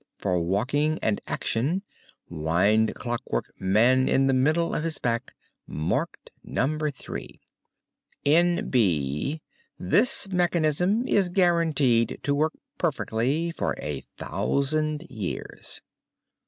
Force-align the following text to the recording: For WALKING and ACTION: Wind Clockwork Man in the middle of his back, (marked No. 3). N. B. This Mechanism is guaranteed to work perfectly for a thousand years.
For 0.17 0.39
WALKING 0.39 0.97
and 1.03 1.21
ACTION: 1.27 1.83
Wind 2.27 2.95
Clockwork 2.95 3.53
Man 3.61 4.09
in 4.09 4.25
the 4.25 4.33
middle 4.33 4.73
of 4.73 4.83
his 4.83 4.97
back, 4.97 5.35
(marked 5.67 6.31
No. 6.43 6.79
3). 6.91 7.39
N. 8.25 8.67
B. 8.71 9.43
This 9.77 10.27
Mechanism 10.29 11.07
is 11.07 11.29
guaranteed 11.29 12.19
to 12.23 12.33
work 12.33 12.53
perfectly 12.79 13.51
for 13.51 13.75
a 13.77 14.01
thousand 14.17 15.03
years. 15.03 15.83